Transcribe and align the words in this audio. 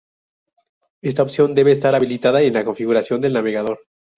Esta 1.03 1.21
opción 1.21 1.53
debe 1.53 1.73
estar 1.73 1.93
habilitada 1.93 2.41
en 2.41 2.55
la 2.55 2.65
configuración 2.65 3.21
del 3.21 3.33
navegador. 3.33 3.81